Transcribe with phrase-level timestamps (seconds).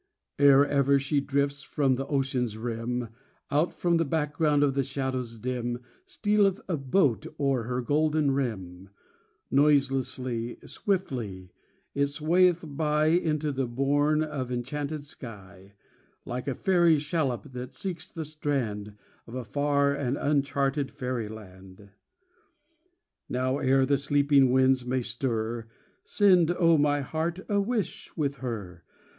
[0.39, 3.09] Ere ever she drifts from the ocean's rim,
[3.51, 8.89] Out from the background of shadows dim, Stealeth a boat o'er her golden rim;
[9.51, 11.51] Noiselessly, swiftly,
[11.93, 15.73] it swayeth by Into the bourne of enchanted sky,
[16.25, 18.95] Like a fairy shallop that seeks the strand
[19.27, 21.77] Of a far and uncharted fairyland.
[21.77, 21.89] 16
[23.29, 25.67] Now, ere the sleeping winds may stir,
[26.03, 28.83] Send, O, my heart, a wish with her.